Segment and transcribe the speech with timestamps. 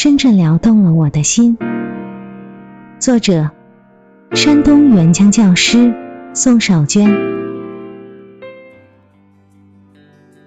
[0.00, 1.58] 深圳撩动了我的心。
[3.00, 3.50] 作者：
[4.30, 5.92] 山东援疆教师
[6.32, 7.12] 宋少娟。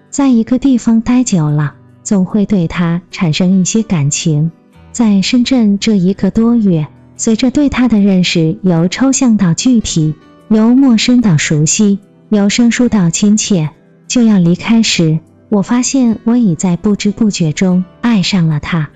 [0.08, 4.50] 在一个地方待久了，总会对它产生一些感情。
[4.90, 6.86] 在深圳这一个多月，
[7.18, 10.14] 随着对它的认识由抽象到具体，
[10.48, 11.98] 由陌生到熟悉，
[12.30, 13.68] 由生疏到亲切，
[14.08, 15.18] 就要离开时，
[15.50, 18.88] 我发现我已在不知不觉中爱上了它。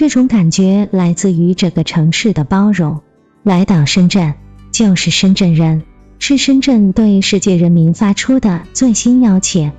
[0.00, 3.02] 这种感觉来自于这个城市的包容。
[3.42, 4.32] 来到深圳，
[4.72, 5.82] 就是深圳人，
[6.18, 9.72] 是深圳对世界人民发出的最新邀请。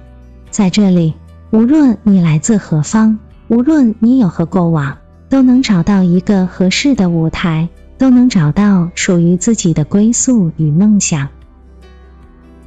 [0.52, 1.16] 在这里，
[1.50, 4.96] 无论你来自何方，无论你有何过往，
[5.28, 11.30] 都能找到一个合适的舞台，都能找到属于自己的归宿与梦想。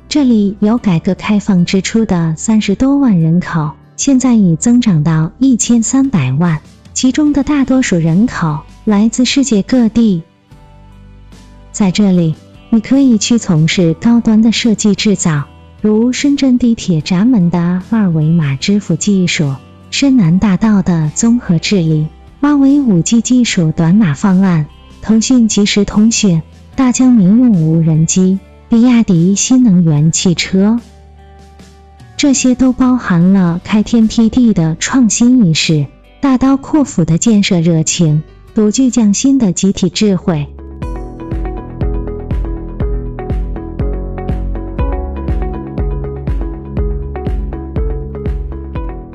[0.09, 6.61] 这里有改革开放之初的三十多万人口，现在已增长到一千三百万。
[6.95, 10.23] 其中的大多数人口来自世界各地，
[11.73, 12.37] 在这里，
[12.71, 15.45] 你可以去从事高端的设计制造，
[15.83, 19.57] 如深圳地铁闸门的二维码支付技术、
[19.91, 22.07] 深南大道的综合治理、
[22.41, 24.67] 华为五 G 技术短码方案、
[25.03, 26.43] 腾讯即时通讯、
[26.77, 30.79] 大疆民用无人机、比亚迪新能源汽车，
[32.17, 35.87] 这些都包含了开天辟地的创新意识。
[36.25, 38.23] 大刀阔斧的建设热情，
[38.55, 40.49] 独具匠心的集体智慧。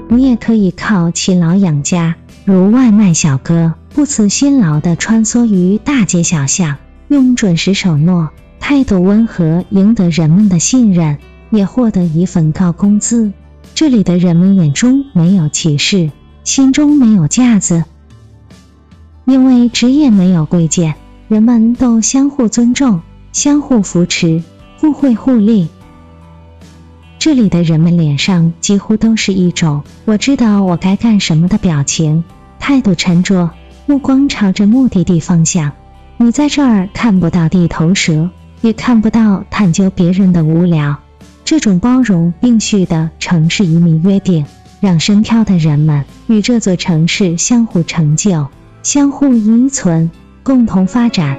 [0.08, 2.16] 你也可以靠勤劳养家，
[2.46, 11.18] 如外卖小哥，不辞辛劳的穿梭于大街小巷，用准时守诺、态度温和赢得人们的信任，
[11.50, 13.34] 也获得一份高工资。
[13.74, 16.12] 这里的人们眼中没有歧视。
[16.50, 17.84] 心中没有架子，
[19.26, 20.96] 因为职业没有贵贱，
[21.28, 23.02] 人们都相互尊重、
[23.32, 24.42] 相互扶持、
[24.80, 25.68] 互惠互利。
[27.20, 32.24] 这里的人们脸上几乎都是一种“我知道我该干什么”的表情，
[32.58, 33.52] 态度沉着，
[33.86, 35.72] 目光朝着目的地方向。
[36.18, 38.28] 你在这儿看不到地头蛇，
[38.62, 40.98] 也看不到探究别人的无聊。
[41.46, 44.48] 这种包容并蓄的城市移民约定。
[44.80, 48.48] 让身漂的人们与这座城市相互成就、
[48.82, 50.10] 相互依存、
[50.42, 51.38] 共同发展。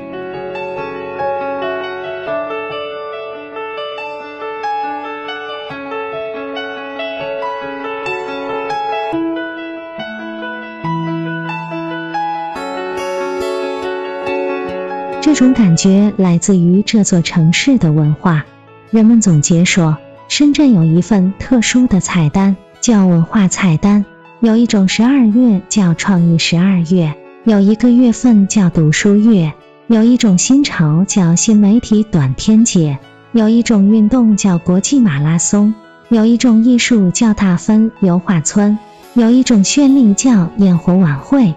[15.22, 18.44] 这种感觉来自于这座城市的文化。
[18.90, 19.96] 人们总结说，
[20.28, 22.56] 深圳有一份特殊的菜单。
[22.80, 24.06] 叫文化菜单，
[24.41, 27.14] 有一种十二月叫创意十二月，
[27.44, 29.52] 有一个月份叫读书月，
[29.86, 32.98] 有一种新潮叫新媒体短片节，
[33.32, 35.74] 有一种运动叫国际马拉松，
[36.08, 38.78] 有一种艺术叫大分油画村，
[39.12, 41.54] 有一种绚丽叫焰火晚会。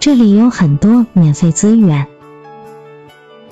[0.00, 2.08] 这里有很多免费资源，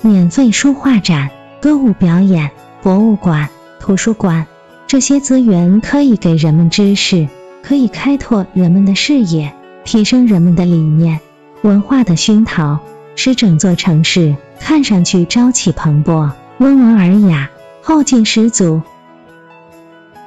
[0.01, 1.29] 免费书画展、
[1.61, 3.47] 歌舞表演、博物馆、
[3.79, 4.45] 图书馆。
[4.91, 7.29] 这些资源可以给人们知识，
[7.63, 9.53] 可以开拓人们的视野，
[9.85, 11.21] 提升人们的理念。
[11.61, 12.77] 文化的熏陶
[13.15, 17.49] 使整座城市看上去朝气蓬勃、温文尔雅、
[17.81, 18.81] 后劲十足。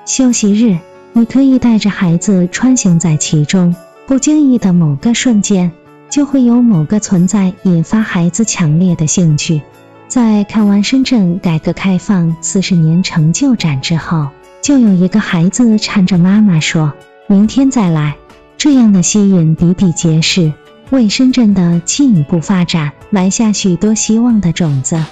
[0.07, 0.79] 休息日，
[1.13, 3.77] 你可以带着孩子穿行在其中，
[4.07, 5.73] 不经意的某个瞬间，
[6.09, 9.61] 就会有某个存在引发孩子强烈的兴趣。
[10.09, 14.29] 在看完深圳改革开放四十年成就展之后。
[14.65, 16.95] 就有一个孩子缠着妈妈说
[17.29, 18.17] ：“明天再来。”
[18.57, 20.55] 这样的吸引比比皆是，
[20.89, 25.05] 为深圳的进一步发展埋下许多希望的种子。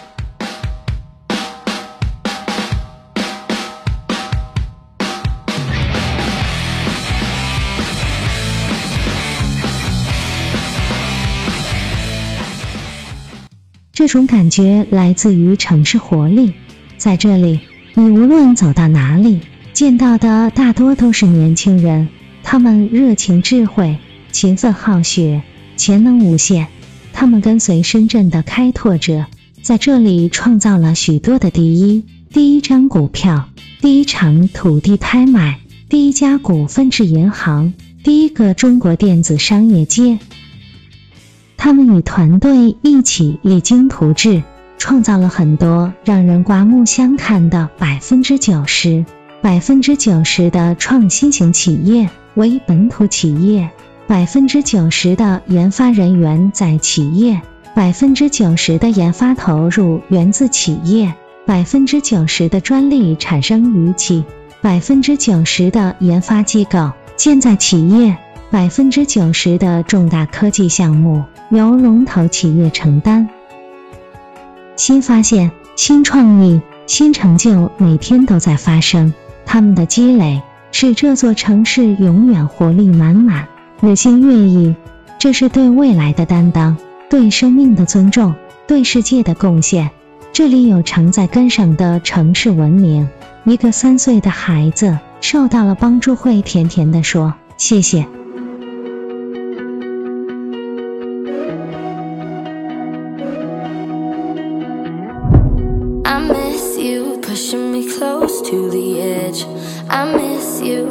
[13.93, 16.55] 这种感觉来自于城市活力，
[16.97, 17.61] 在这里。
[17.95, 19.41] 你无论走到哪里，
[19.75, 22.09] 见到的大多都是年轻人，
[22.43, 23.99] 他们热情、智慧、
[24.31, 25.43] 勤奋、好学、
[25.77, 26.69] 潜能无限。
[27.13, 29.27] 他们跟随深圳的开拓者，
[29.61, 32.03] 在这里创造了许多的第一：
[32.33, 33.51] 第一张股票，
[33.83, 35.61] 第一场土地拍卖，
[35.91, 40.19] 第一家股份制银行，第一个中国电子商业街。
[41.59, 44.43] 他们与团队一起励精图治。
[44.83, 49.07] 创造了很多让人刮目相看的百分之九十、
[49.41, 53.71] 百分之九十的创新型企业为本土企业，
[54.09, 57.41] 百分之九十的研发人员在企业，
[57.77, 61.15] 百分之九十的研发投入源自企业，
[61.47, 64.25] 百分之九十的专利产生于企，
[64.61, 68.17] 百分之九十的研发机构建在企业，
[68.51, 73.29] 百分之九十的重大科技项目由龙头企业承担。
[74.77, 79.13] 新发现、新创意、新成就每天都在发生，
[79.45, 80.43] 他们的积累
[80.73, 83.47] 使这座城市永远活力满满、
[83.81, 84.75] 日新月异。
[85.19, 86.77] 这是对未来的担当，
[87.09, 88.35] 对生命的尊重，
[88.67, 89.91] 对世界的贡献。
[90.33, 93.09] 这里有承载根上的城市文明。
[93.45, 98.07] 一个三岁的孩子受到了帮助，会甜甜地说：“谢谢。”
[107.51, 109.45] To the edge.
[109.89, 110.85] I miss you.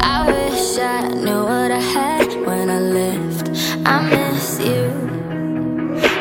[0.00, 3.48] I wish I knew what I had when I left.
[3.86, 4.82] I miss you.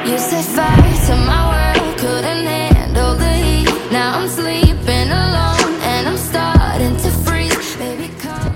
[0.09, 3.92] You said fire to my world, couldn't handle the heat.
[3.92, 7.75] Now I'm sleeping alone and I'm starting to freeze.
[7.77, 8.53] Baby, come.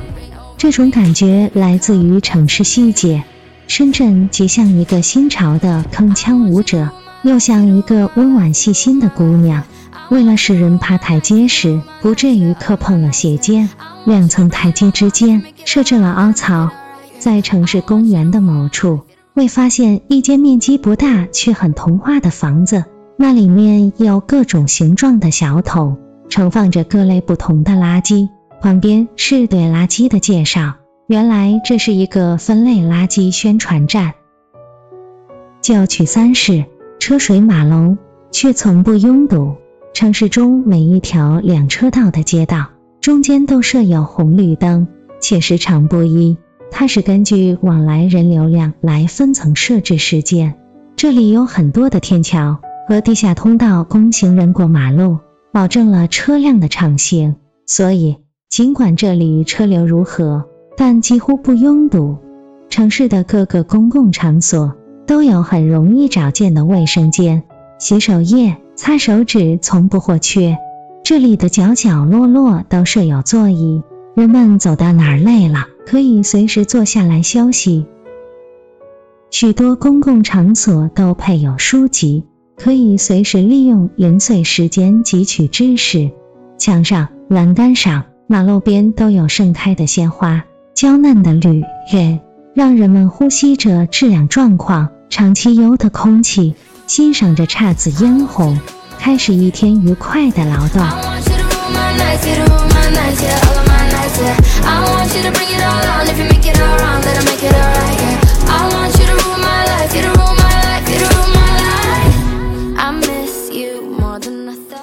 [0.58, 3.24] 这种感觉来自于城市细节。
[3.68, 6.90] 深圳既像一个新潮的铿锵舞者，
[7.26, 9.64] 又像一个温婉细心的姑娘。
[10.12, 13.68] 为了使人爬台阶时不至于磕碰了鞋尖，
[14.06, 16.70] 两层台阶之间设置了凹槽。
[17.18, 19.02] 在城市公园的某处，
[19.34, 22.86] 未发现一间面积不大却很童话的房子，
[23.18, 25.98] 那里面有各种形状的小桶，
[26.30, 28.30] 盛放着各类不同的垃圾。
[28.62, 30.76] 旁边是对垃圾的介绍，
[31.08, 34.14] 原来这是一个分类垃圾宣传站。
[35.62, 36.66] 郊区三市，
[37.00, 37.98] 车水马龙，
[38.32, 39.56] 却从不拥堵。
[39.94, 42.68] 城市中每一条两车道的街道
[43.00, 44.88] 中间都设有红绿灯，
[45.22, 46.38] 且时长不一。
[46.72, 50.56] 它是根据往来人流量来分层设置时间。
[50.98, 55.20] 这里有很多的天桥和地下通道供行人过马路，
[55.54, 57.36] 保证了车辆的畅行。
[57.66, 58.18] 所以，
[58.50, 60.46] 尽管这里车流如何，
[60.76, 62.18] 但几乎不拥堵。
[62.70, 64.76] 城市的各个公共场所
[65.08, 67.44] 都有很容易找见的卫生间、
[67.80, 68.58] 洗手液。
[68.78, 70.58] 擦手纸从不或缺，
[71.02, 73.82] 这里的角角落落都设有座椅，
[74.16, 77.86] 人们走到哪儿累了，可以随时坐下来休息。
[79.32, 82.26] 许多公共场所都配有书籍，
[82.58, 86.12] 可以随时利用零碎时间汲取知识。
[86.58, 90.44] 墙上、栏杆上、马路边都有盛开的鲜花，
[90.74, 91.64] 娇嫩的绿
[91.94, 92.20] 叶，
[92.54, 96.56] 让人们呼吸着质量状况、长期优的空气。
[96.88, 98.60] 欣赏着姹紫嫣红，
[99.00, 100.86] 开始一天愉快的劳动。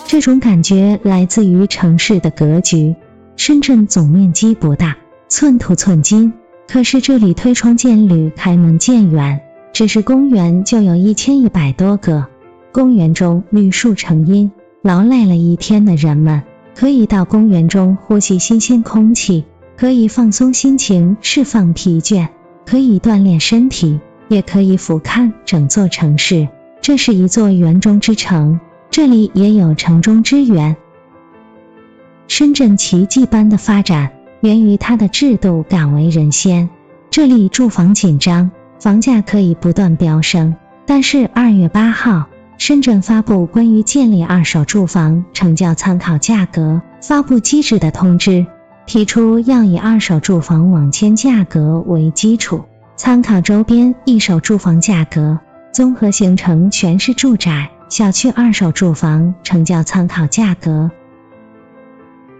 [0.08, 2.96] 这种感觉来自于城市的格局。
[3.36, 4.96] 深圳总面积不大，
[5.28, 6.32] 寸土寸金，
[6.66, 9.40] 可是这里推窗见绿，开门见远。
[9.72, 12.26] 只是公园就有一千一百多个，
[12.72, 14.52] 公园中绿树成荫，
[14.82, 16.42] 劳累了一天的人们
[16.74, 19.44] 可以到公园中呼吸新鲜空气，
[19.76, 22.28] 可以放松心情，释放疲倦，
[22.66, 23.98] 可以锻炼身体，
[24.28, 26.48] 也可以俯瞰整座城市。
[26.82, 28.60] 这是一座园中之城，
[28.90, 30.76] 这里也有城中之园。
[32.28, 34.10] 深圳奇迹般的发展
[34.40, 36.68] 源于它的制度敢为人先，
[37.10, 38.50] 这里住房紧张。
[38.82, 42.26] 房价可以不断飙升，但是二月八号，
[42.58, 48.44] 深圳发布关于建立二手住房成交参考价格发布机制的通知，
[48.84, 52.64] 提出要以二手住房网签价格为基础，
[52.96, 55.38] 参考周边一手住房价格，
[55.70, 60.90] 综合形成全市住宅小区二手住房成交参考价格。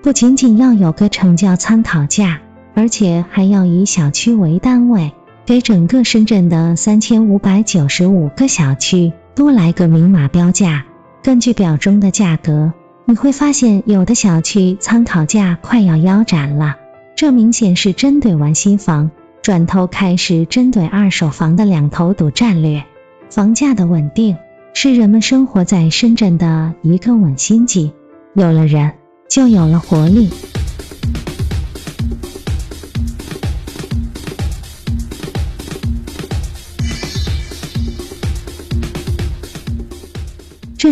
[0.02, 2.40] 不仅仅要有个成交参考价，
[2.74, 5.12] 而且还要以小区为单位。
[5.44, 10.84] 给整个深圳的三千五百九十五个小区都来个明码标价。
[11.22, 12.72] 根据表中的价格，
[13.04, 16.76] 你会发现有的小区参考价快要腰斩了。
[17.16, 19.10] 这明显是针对完新房，
[19.42, 22.84] 转头开始针对二手房的两头堵战略。
[23.28, 24.36] 房价的稳定
[24.74, 27.92] 是人们生活在深圳的一个稳心剂。
[28.34, 28.92] 有了人，
[29.28, 30.30] 就有了活力。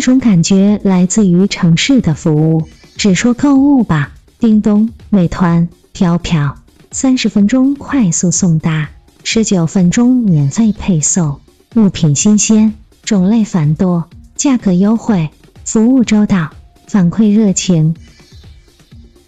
[0.01, 2.67] 这种感觉来自于城市的服务，
[2.97, 6.55] 只说购物吧，叮咚、美团、飘飘，
[6.89, 8.89] 三十分钟快速送达，
[9.23, 11.39] 十九分钟免费配送，
[11.75, 15.29] 物品新鲜，种类繁多，价格优惠，
[15.65, 16.49] 服务周到，
[16.87, 17.95] 反馈热情。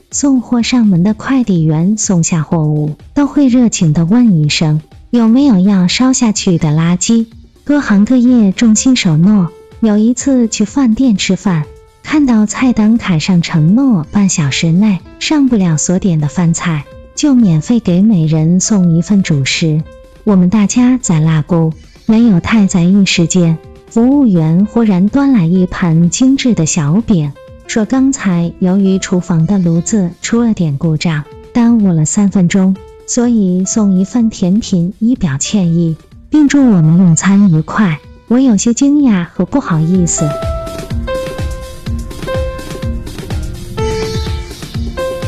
[0.09, 7.27] 送货上门的快递员送下货物，都会热情地问一声有没有要烧下去的垃圾。
[7.63, 9.51] 各行各业众心守诺。
[9.83, 11.65] 有一次去饭店吃饭。
[12.03, 16.85] 看到菜单卡上承诺半小时内上不了所点的饭菜，
[17.15, 19.83] 就免费给每人送一份主食。
[20.23, 21.73] 我们大家在拉钩，
[22.05, 23.57] 没有太在意时间。
[23.89, 27.33] 服务员忽然端来一盘精致的小饼，
[27.67, 35.97] 说刚才由于厨房的炉子出了点故障，耽误了三分钟，所以送一份甜品以表歉意，
[36.29, 37.99] 并祝我们用餐愉快。
[38.33, 40.27] 我有些惊讶和不好意思。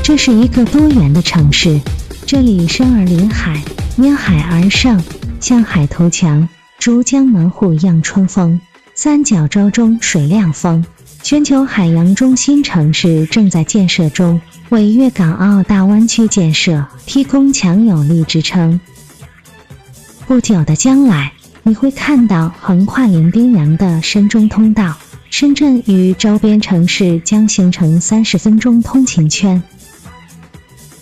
[0.02, 1.80] 这是一个多元的城市，
[2.26, 3.62] 这里生而临海，
[3.98, 5.00] 因海而盛，
[5.40, 8.60] 像海头墙、珠江门户一样春风。
[8.96, 10.84] 三角洲中水量丰，
[11.22, 18.80] 全球海洋中心城市正在建设中，为粤港澳大湾区建设提供强有力支撑。
[20.26, 21.34] 不久的将来，
[21.68, 24.96] 你会看到横跨伶仃洋的深中通道，
[25.32, 29.64] 深圳与周边城市将形成三十分钟通勤圈。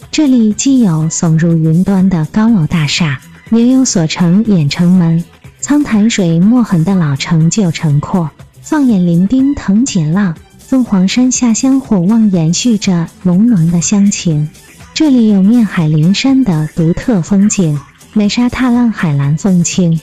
[0.10, 3.20] 这里既有耸入云端的高楼大厦，
[3.52, 5.22] 也有锁城掩城门、
[5.60, 8.32] 苍潭水墨痕的老城旧城廓。
[8.62, 14.50] 放眼伶仃藤锦浪，凤凰山下香火望延续着浓浓的乡情。
[14.94, 17.78] 这里有面海临山的独特风景，
[18.14, 20.00] 美沙踏浪，海蓝风清。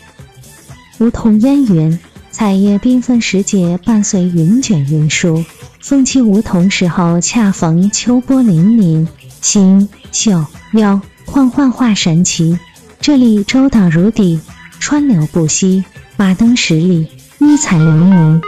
[1.00, 1.98] 梧桐烟云，
[2.30, 5.42] 彩叶缤纷时节伴随云卷云舒。
[5.80, 9.08] 风起梧桐时候，恰逢秋波粼粼，
[9.40, 12.58] 星、宿妖幻幻化神奇。
[13.00, 14.40] 这里周岛如底，
[14.78, 15.82] 川流不息，
[16.18, 18.42] 马灯十里，异彩流云。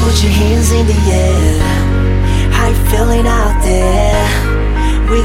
[0.00, 1.60] Put your hands in the air,
[2.50, 4.13] high feeling out there.
[5.10, 5.24] 明。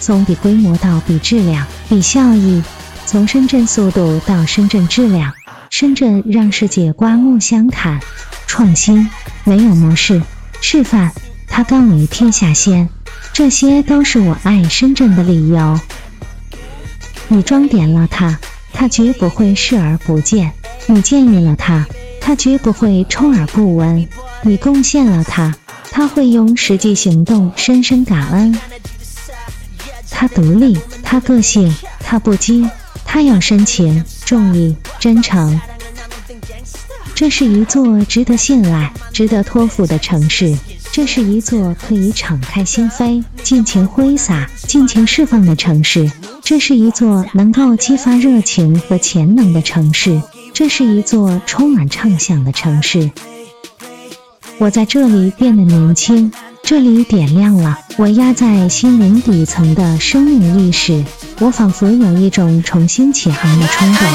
[0.00, 2.62] 从比规模到比质量、比效益，
[3.04, 5.34] 从深圳速度到深圳质量，
[5.68, 8.00] 深圳让世界刮目相看。
[8.46, 9.10] 创新
[9.44, 10.22] 没有模式，
[10.62, 11.12] 示范
[11.58, 12.88] 他甘为天下先，
[13.32, 15.80] 这些都是我爱深圳的理由。
[17.26, 18.38] 你装点了他，
[18.72, 20.52] 他绝不会视而不见；
[20.86, 21.84] 你建议了他，
[22.20, 24.06] 他绝不会充耳不闻；
[24.42, 25.52] 你贡献了他，
[25.90, 28.56] 他会用实际行动深深感恩。
[30.08, 32.70] 他独立，他个性，他不羁，
[33.04, 35.60] 他有深情、重义、真诚。
[37.16, 40.56] 这是一座值得信赖、值得托付的城市。
[40.92, 46.10] 这是一座可以敞开心扉、尽情挥洒、尽情释放的城市。
[46.42, 50.20] 这是一座能够激发热情和潜能的城市。
[50.52, 53.10] 这是一座充满畅想的城市。
[54.58, 56.32] 我在这里变得年轻。
[56.60, 61.02] 这里点亮了我压在心灵底层的生命意识，
[61.38, 64.06] 我仿佛有一种重新起航的冲动。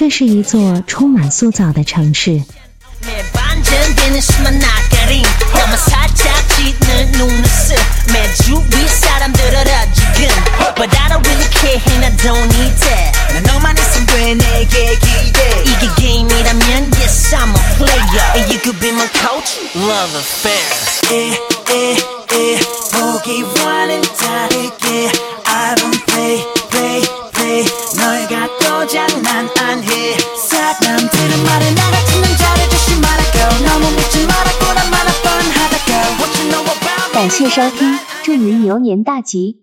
[0.00, 2.42] 这是一座充满塑造的城市。
[37.30, 39.62] 谢收听祝您牛年大吉。